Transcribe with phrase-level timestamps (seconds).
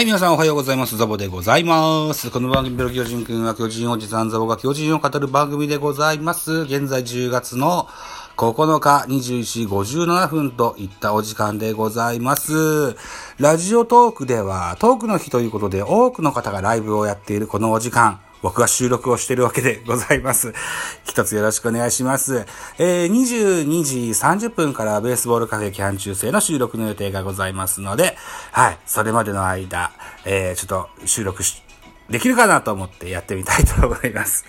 [0.00, 0.96] はい、皆さんおはようございます。
[0.96, 2.30] ザボでございます。
[2.30, 6.60] この番組、ベロ巨人くんは巨人おじさんザボが巨人を語る番組でございます。
[6.62, 7.86] 現在10月の
[8.38, 12.96] 9日21時57分といったお時間でございます。
[13.36, 20.52] ラジオトークではトークの日ということで多くの方がライブをやっているこのお時間、僕が収録をしているわけでございます。
[21.04, 22.46] 一つよろしくお願いします。
[22.78, 28.16] えー、22時30分からベースボールカフェキャン中制の収録の予定がございますので、
[28.52, 29.92] はい、それまでの間、
[30.24, 31.62] えー、ちょっと収録し、
[32.10, 34.44] できるかなと思ってやってみたいと思います。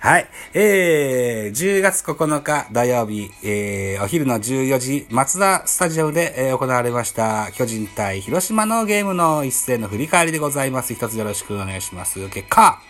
[0.00, 0.26] はい。
[0.54, 10.94] えー、10月9日土曜日、えー、お昼の14時、松田スタジアムで、えー、行われました、巨人対広島のゲームの一戦の振り返りでございます。
[10.94, 12.26] 一つよろしくお願いします。
[12.30, 12.80] 結果、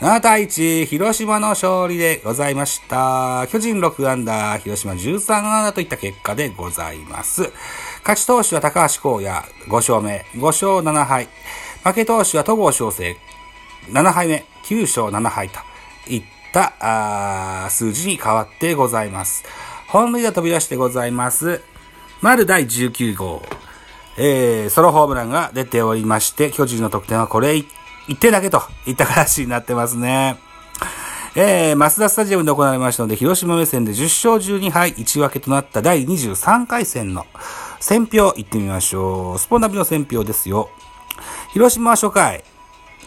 [0.00, 3.48] 7対1、広島の勝利でございました。
[3.50, 7.50] 巨人6アンダー、広島13アンダーといった結果でございます。
[8.02, 11.26] 勝ち投手は高橋光也、5勝目、5勝7敗。
[11.82, 13.16] 負け投手は戸郷翔征、
[13.88, 15.58] 7敗目、9勝7敗と
[16.08, 19.42] いったあ数字に変わってございます。
[19.88, 21.60] 本塁打飛び出してございます。
[22.20, 23.42] 丸第19号。
[24.16, 27.66] えー、ソロホームランが出ておりまして、巨人の得点はこれ1
[28.16, 30.36] 点だけといった形になってますね。
[31.34, 34.04] えー、マスダスタジアムで行われましたので、広島目線で10
[34.38, 37.26] 勝12敗1分けとなった第23回戦の
[37.80, 39.38] 選票行ってみましょう。
[39.38, 40.70] スポナビの選票ですよ。
[41.52, 42.44] 広島は初回、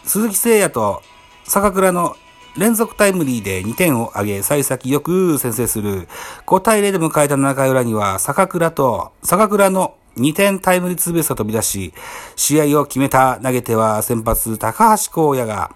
[0.03, 1.02] 鈴木誠也と
[1.44, 2.16] 坂倉の
[2.57, 6.07] 連続タイムリーで2点を挙げ、幸先よく先制する。
[6.45, 11.94] 5対0で迎えた7回裏には、坂倉と、坂倉の2点タイムリーツーベースが飛び出し、
[12.36, 15.72] 試合を決めた投げては先発高橋光也が、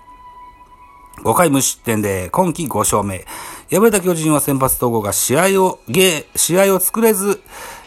[1.24, 3.26] 5回無失点で今季5勝目。
[3.72, 7.42] 敗れた巨人は先発統合が試合を、ゲー、試合を作れず、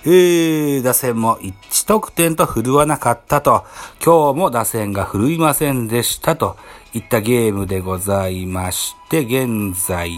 [0.05, 3.65] えー、打線も1得点と振るわなかったと、
[4.05, 6.57] 今日も打線が振るいませんでしたと
[6.95, 10.11] いったゲームでございまして、現在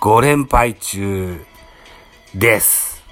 [0.00, 1.44] 5連敗中
[2.34, 3.02] です。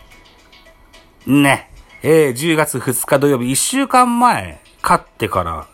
[1.27, 1.71] ね。
[2.03, 5.67] えー、10月2日土曜日、1週間前、勝ってから、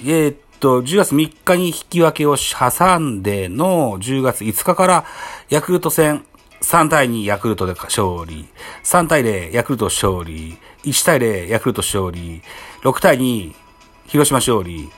[0.00, 5.04] えー、っと、10月3日に引き分けを挟んでの10月5日から
[5.50, 6.24] ヤクルト戦
[6.62, 8.48] 3対2ヤクルトで勝利、
[8.84, 12.42] 3対0ヤクルト勝利、1対0ヤクルト勝利、
[12.82, 13.52] 6対2
[14.06, 14.88] 広島勝利、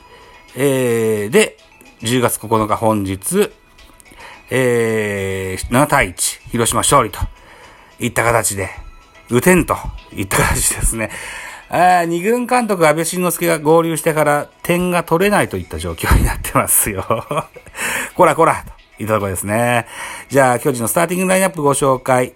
[0.55, 1.57] えー、で、
[2.03, 3.51] 10月9日本日、
[4.51, 7.19] えー、7対1広島勝利と
[7.99, 8.84] いった形で、
[9.35, 9.77] 打てんと
[10.13, 11.11] いった形ですね。
[11.69, 17.05] あ 二軍監督安倍晋之助が合流してから点が取れないといった状況になってますよ。
[18.15, 19.87] こらこらといったところですね。
[20.29, 22.35] じゃあ、巨人のスターティングラインナップご紹介。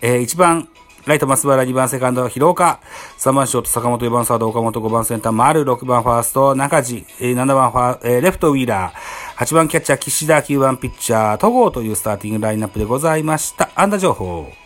[0.00, 0.68] えー、1番、
[1.06, 2.78] ライト松原、2番セカンド、広岡、
[3.18, 13.70] 3番ショート、坂本、4番サード、岡本、5番センター、丸、6番ファースト、中地、えー、7番ファー、えー、レフト、ウィーラー、8番キャッチャー、岸田、9番ピッチャー、戸郷というスターティングラインナップでございました。
[13.74, 14.61] 安打情報。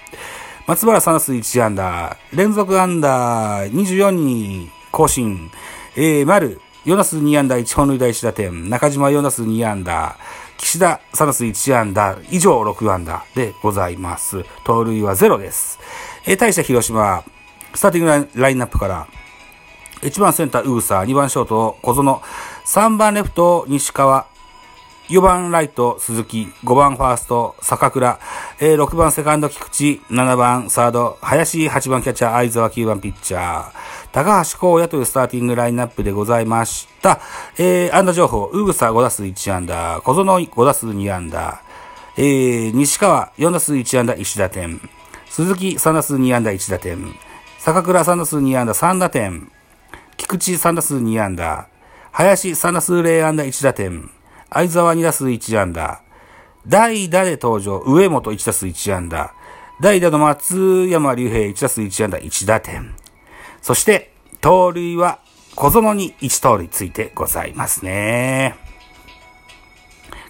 [0.67, 5.49] 松原3打数1安打、連続安打24に更新、
[5.95, 10.17] えー、丸、4打数2安打、1本塁打1打点、中島4打数2安打、
[10.59, 14.45] 岸田3打数1安打、以上6安打でございます。
[14.65, 15.79] 盗塁は0です。
[16.25, 17.23] えー、対して広島、
[17.73, 19.07] スターティングラインナップから、
[20.03, 22.21] 1番センター、ウーサー、2番ショート、小園、
[22.65, 24.27] 3番レフト、西川、
[25.09, 28.19] 4番ライト、鈴木、5番ファースト、坂倉、
[28.59, 33.73] えー、6番セカンド、菊池、7番サード、林、8番キャッチャー、相沢、9番ピッチャー、
[34.11, 37.21] 高橋光也というスターティングラインナップでございました。
[37.57, 41.63] えー、安打情報、ウグサ5打数1安打、小園5打数2安打、
[42.17, 44.81] えー、西川4打数1安打1打点、
[45.31, 46.99] 鈴木3打数2安打1打点、
[47.59, 49.53] 坂倉3打数2安打3打点、
[50.17, 51.69] 菊池3打数2安打、
[52.11, 54.16] 林3打数0安打1打点、
[54.51, 56.03] 相沢2打数1安打。
[56.67, 59.35] 代打で登場、上本1打数1安打。
[59.81, 62.95] 代打の松山隆平1打数1安打1打点。
[63.63, 65.19] そして、盗塁は
[65.57, 68.57] 小園に1盗塁ついてございますね。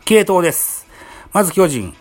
[0.04, 0.86] 系統です。
[1.32, 1.94] まず巨人。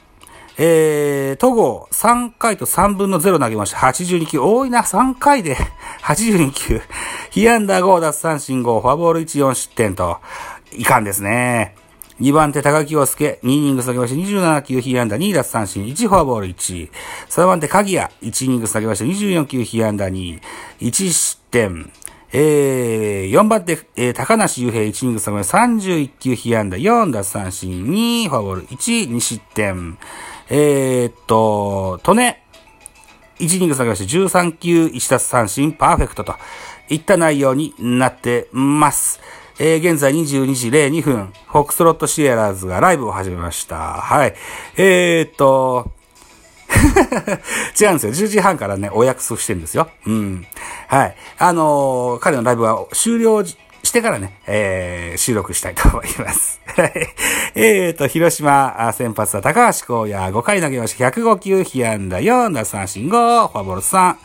[0.57, 3.77] えー、戸郷3回と3分の0投げました。
[3.77, 4.39] 82球。
[4.39, 5.57] 多いな、3回で
[6.03, 6.81] 82球。
[7.31, 10.19] 被安打5、奪三振5、フォアボール1、4失点と、
[10.71, 11.75] いかんですね。
[12.21, 16.89] 2番手、高木陽介、2イニング下げまして、27球、被安打2、奪三振1、フォアボール1。
[17.29, 20.39] 3番手、鍵谷、1イニング下げまして、24球、被安打2、
[20.79, 21.91] 1失点。
[22.31, 29.97] えー、4番手、えー、高梨雄平、1イニング下げまして、31球、被安打4、奪三振2、フォアボール1、2失点。
[30.49, 32.43] えー、っと、トネ、
[33.39, 36.35] 1イニング下げまして、13球、1奪三振、パーフェクトと
[36.87, 39.19] いった内容になってます。
[39.57, 43.75] えー、現在22時02分、フォックスロットシエラーズがライブを始めました。
[43.77, 44.35] はい。
[44.75, 45.91] えー、っと、
[47.79, 48.11] 違うんですよ。
[48.11, 49.89] 10時半からね、お約束してるんですよ。
[50.05, 50.45] うん。
[50.87, 51.15] はい。
[51.37, 53.55] あのー彼のライブは終了し
[53.93, 56.59] てからね、えー、収録したいと思います。
[57.55, 64.15] えーと、広島先発は高橋昂也、5回投げまして105球、被安打4、奪三振5、フォアボール3。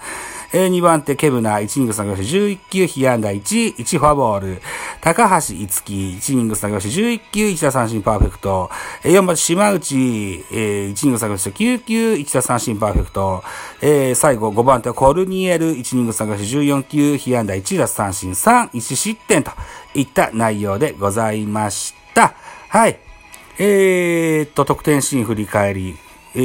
[0.52, 4.62] えー、2番手、ケブナ、1イニング下げまして11球、被安打1、1フォアボール。
[5.00, 8.69] 高橋いつき、1イニング下げまして11球、1打三振パーフェクト。
[9.05, 13.44] えー、4番手、島内、えー、1イニング下げまして9球、1打三振パーフェクト。
[13.81, 19.52] えー、最後、5番手、コルニエル、1イニング下げまして14球、被安打1、奪三振3、1失点と
[19.94, 22.35] いった内容でございました。
[22.69, 22.99] はい。
[23.58, 25.97] えー、っと、得点シーン振り返り。
[26.35, 26.38] え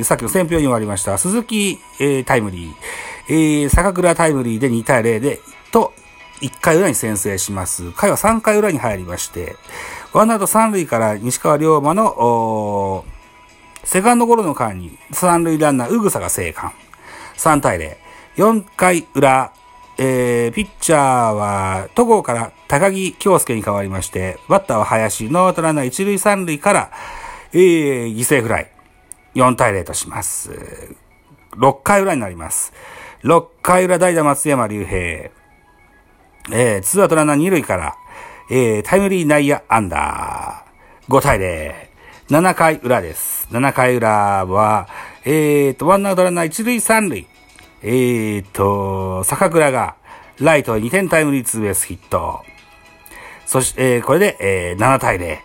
[0.00, 1.16] ー、さっきの選票にもありました。
[1.18, 3.09] 鈴木、えー、タイムリー。
[3.30, 5.38] えー、坂倉タイムリーで2対0で、
[5.70, 5.92] と、
[6.40, 7.92] 1回裏に先制します。
[7.92, 9.54] 回は3回裏に入りまして、
[10.12, 13.04] ワンアウト3塁から西川龍馬の、
[13.84, 16.72] セカンドゴロの間に三塁ランナー、うぐさが生還。
[17.36, 17.96] 3対0。
[18.36, 19.52] 4回裏、
[19.96, 26.90] えー、ピッチャーは、戸郷から高木京介に変わりまして、バッターは林、ノーアウトランナー一塁三塁から、
[27.52, 28.72] えー、犠牲フライ。
[29.36, 30.50] 4対0とします。
[31.52, 32.72] 6回裏になります。
[33.22, 35.30] 6回裏代打松山隆平。
[36.50, 37.96] えー、ツーアウトランナー二塁から、
[38.50, 41.14] えー、タイムリー内野アンダー。
[41.14, 41.74] 5対0。
[42.30, 43.46] 7回裏です。
[43.50, 44.88] 7回裏は、
[45.26, 47.26] えーと、ワンアウトランナー一塁三塁。
[47.82, 49.96] えーと、坂倉が、
[50.38, 52.42] ライト2点タイムリーツーベースヒット。
[53.44, 55.38] そして、えーこれで、えー7対0。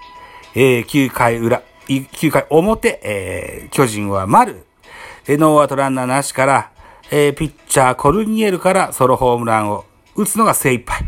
[0.56, 4.66] えー9回裏、9回表、えー巨人は丸。
[5.27, 6.72] えーノーアウトランナーなしから、
[7.12, 9.86] えーピッチャーコルニエルからソロホームランを
[10.16, 11.02] 打つのが精一杯。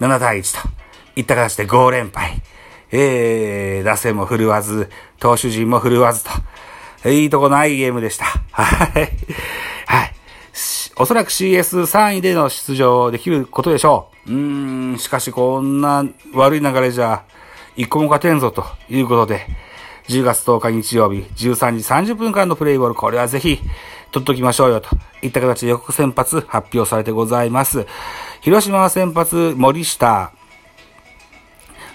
[0.00, 0.68] 7対1と
[1.16, 2.42] いった形で5連敗。
[2.90, 4.88] えー、打線も振るわず、
[5.18, 6.22] 投手陣も振るわず
[7.02, 8.24] と、いいとこないゲームでした。
[8.52, 9.10] はい。
[9.86, 10.12] はい。
[10.96, 14.30] おそらく CS3 位での出場できることでしょう。
[14.30, 16.04] うーん、しかしこんな
[16.34, 17.24] 悪い流れじゃ、
[17.76, 19.46] 一個も勝てんぞということで、
[20.06, 23.58] 10月10日日曜日、13時30分間のプレイボール、これはぜひ、
[24.14, 24.88] 取っときましょうよ、と
[25.22, 27.84] いった形で予告先発発表されてございます。
[28.42, 30.32] 広島は先発、森下。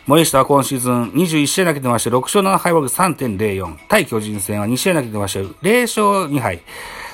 [0.06, 3.78] 森下は今シーズン21試合投げてまして、6勝7敗僕3.04。
[3.88, 6.62] 対巨人戦は2試合投げてまして、0勝2敗。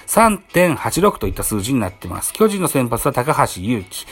[0.07, 2.33] 3.86といった数字になってます。
[2.33, 4.07] 巨人の先発は高橋祐希。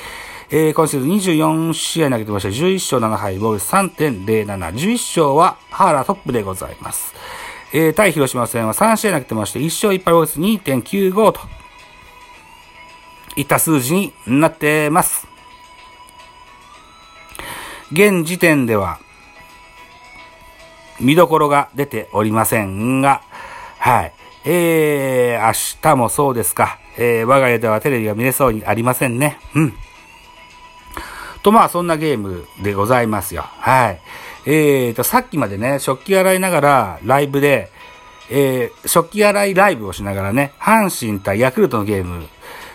[0.52, 1.10] えー、今シーズン
[1.40, 4.26] 24試合投げてまして、11勝7敗、防御率3.07。
[4.26, 7.16] 11勝は原トップでございます。
[7.76, 11.40] えー、対広島戦は3試合投げてまして、1勝1敗、防御率2.95と
[13.36, 15.28] いった数字になってます。
[17.92, 19.00] 現時点では、
[21.00, 23.24] 見どころが出ておりませんが、
[23.80, 24.14] はい。
[24.46, 26.80] えー、明日もそうですか。
[26.98, 29.40] えー、我が家ではテレビが見れそうにありませんね。
[29.56, 29.74] うん。
[31.44, 33.44] と、まあ、そんなゲームでございますよ。
[33.44, 34.02] はい。
[34.46, 37.70] えーと、さっきまでね、食器洗いながら、ライブで、
[38.30, 42.26] えー、食器洗いライブをしながらね、阪神対ヤクルトのゲーム、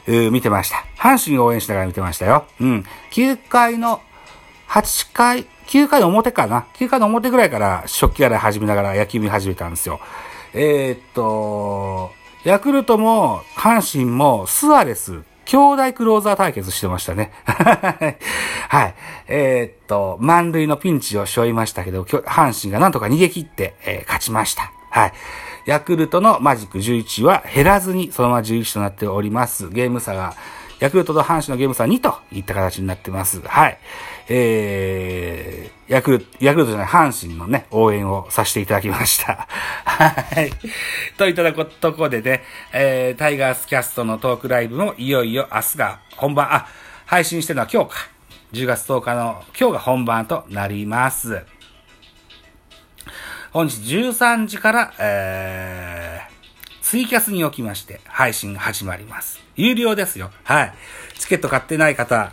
[0.07, 0.85] うー見てました。
[0.97, 2.45] 阪神を応援しながら見てましたよ。
[2.61, 2.85] うん。
[3.11, 4.01] 9回の、
[4.69, 10.01] 8回、9回の表かな ?9 回の表ぐらいから食器洗い始めながら野球見始めたんですよ。
[10.53, 12.11] えーっと、
[12.45, 17.33] ヤクルトも阪神もスアレス、兄弟クローザー対決してましたね。
[18.69, 18.95] はい。
[19.29, 24.71] えーっと、満塁のピンチを背負いましたけど、阪神がなんとか逃げ切って、えー勝ちました。
[24.91, 25.13] はい。
[25.65, 29.71] ヤクルトのマジック11は減らずにそのまま11となっております。
[29.71, 30.35] ゲーム差が、
[30.81, 33.41] ヤクルトと阪神のゲーム差2といった形になってます。
[33.41, 33.79] はい。
[34.29, 39.49] えー、ヤクルト、ヤクルトじゃない、阪神のね、応援をさせていただきました。
[39.85, 40.09] は
[40.41, 40.53] い。
[41.17, 46.67] といったとこでね、えー、タイガースキャストのトークライブもいよいよ明日が本番、あ、
[47.07, 48.09] 配信してるのは今日か。
[48.53, 51.43] 10月10日の今日が本番となります。
[53.51, 56.28] 本日13時から、えー、
[56.89, 59.41] ツイキャスにおきまして配信が始まります。
[59.57, 60.31] 有料ですよ。
[60.43, 60.73] はい。
[61.19, 62.33] チケット買ってない方、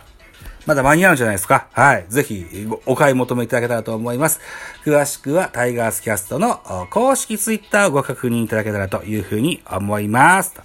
[0.64, 1.68] まだ間に合うんじゃないですか？
[1.72, 2.06] はい。
[2.08, 4.40] ぜひ、お買い求めいただけたらと思います。
[4.82, 10.54] 詳しくは、タイガースキャストの公式ツイッターをご確認いただけたらというふうに思います。
[10.54, 10.62] と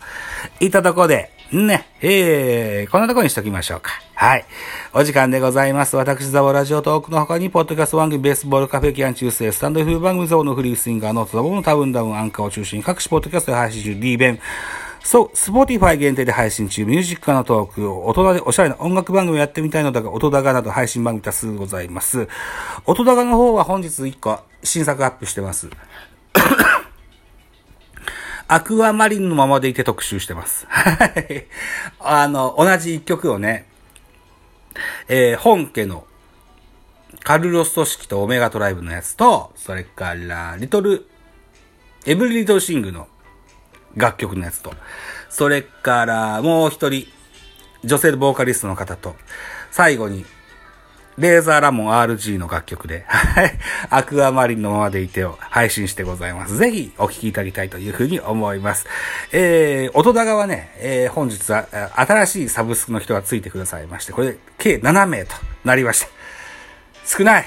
[0.62, 3.92] いったところで、ね、えー、こんなところにしときましょうか。
[4.16, 4.46] はい。
[4.94, 5.98] お時間でございます。
[5.98, 14.40] 私、ザボラジオトークの他に、ポッドキャスト番組、ベースボールカフェキャン中世、スタンド F 番組ザボのフリースインガーのザボのタウンダウンアンカーを中心に各種ポッドキャストで配信中、D 弁、
[15.04, 22.30] そう、Spotify 限定で配信中、ミュージックのトーク、大人でおしゃれな音楽番組をやってみたいのだが、音高など配信番組多数ございます。
[22.86, 25.70] 音高の方は本日1個新作アップしてます。
[28.54, 30.66] アクアマリンのままでいて特集してます。
[30.68, 31.46] はい。
[32.02, 33.66] あの、同じ一曲をね、
[35.08, 36.06] えー、本家の
[37.24, 41.08] カルロス組織とオメガトライブのやつと、それから、リトル、
[42.06, 43.08] エブリリトルシングの
[43.96, 44.74] 楽曲のやつと、
[45.30, 47.08] それからもう一人、
[47.86, 49.16] 女性ボーカリストの方と、
[49.72, 50.26] 最後に、
[51.18, 53.52] レーザーラモン RG の楽曲で、はい、
[53.90, 56.58] アクアマリンのままでいてを配信してございます。
[56.58, 58.88] ぜひお聴きいただきたいというふうに思います。
[59.32, 66.22] えー、音高はね、えー、本日は新しいサブスクの人がついてくださいまして、これで計7名となりました。
[67.04, 67.46] 少ない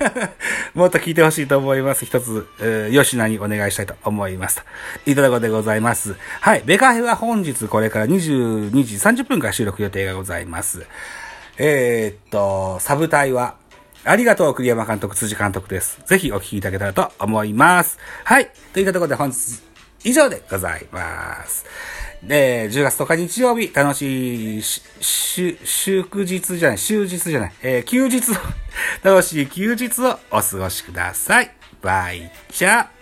[0.74, 2.04] もっと聞いてほしいと思います。
[2.04, 4.56] 一つ、えー、吉名にお願いしたいと思います。
[4.56, 4.62] と
[5.10, 6.16] いただこでございます。
[6.40, 6.62] はい。
[6.64, 10.86] ベカフェは本日これから22時30分から収録予定がございます。
[11.58, 13.56] えー、っと、サブ隊は、
[14.04, 16.00] ありがとう、栗山監督、辻監督です。
[16.06, 17.98] ぜひお聞きいただけたらと思います。
[18.24, 18.48] はい。
[18.72, 19.60] といったところで本日
[20.04, 21.66] 以上でございます。
[22.22, 28.34] で、10月10日日曜日、楽しい、し、祝日じゃない、終日じゃない、えー、休日を、
[29.02, 31.50] 楽しい休日をお過ごしください。
[31.82, 32.97] バイチャー